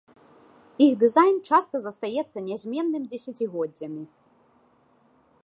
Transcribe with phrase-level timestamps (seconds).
[0.85, 4.03] Іх дызайн часта застаецца нязменным дзесяцігоддзямі.